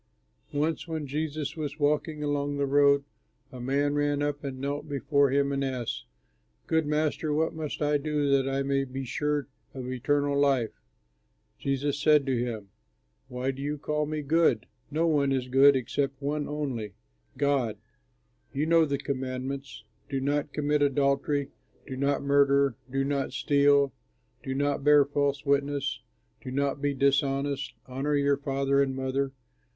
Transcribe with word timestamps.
'"Once 0.51 0.87
when 0.87 1.05
Jesus 1.05 1.55
was 1.55 1.77
walking 1.79 2.23
along 2.23 2.57
the 2.57 2.65
road, 2.65 3.03
a 3.51 3.61
man 3.61 3.93
ran 3.93 4.23
up 4.23 4.43
and 4.43 4.59
knelt 4.59 4.89
before 4.89 5.29
him 5.29 5.51
and 5.51 5.63
asked, 5.63 6.05
"Good 6.65 6.87
Master, 6.87 7.31
what 7.31 7.53
must 7.53 7.83
I 7.83 7.99
do 7.99 8.27
that 8.31 8.49
I 8.49 8.63
may 8.63 8.83
be 8.83 9.05
sure 9.05 9.47
of 9.75 9.91
eternal 9.91 10.35
life?" 10.35 10.71
Jesus 11.59 11.99
said 12.01 12.25
to 12.25 12.35
him, 12.35 12.69
"Why 13.27 13.51
do 13.51 13.61
you 13.61 13.77
call 13.77 14.07
me 14.07 14.23
good? 14.23 14.65
No 14.89 15.05
one 15.05 15.31
is 15.31 15.47
good 15.47 15.75
except 15.75 16.19
one 16.19 16.47
only: 16.47 16.95
God. 17.37 17.77
You 18.51 18.65
know 18.65 18.85
the 18.85 18.97
commandments: 18.97 19.83
'Do 20.09 20.19
not 20.19 20.51
commit 20.51 20.81
adultery. 20.81 21.51
Do 21.85 21.95
not 21.95 22.23
murder. 22.23 22.75
Do 22.89 23.03
not 23.03 23.33
steal. 23.33 23.93
Do 24.41 24.55
not 24.55 24.83
bear 24.83 25.05
false 25.05 25.45
witness. 25.45 25.99
Do 26.43 26.49
not 26.49 26.81
be 26.81 26.95
dishonest. 26.95 27.75
Honor 27.85 28.15
your 28.15 28.37
father 28.37 28.81
and 28.81 28.95
mother.'" 28.95 29.31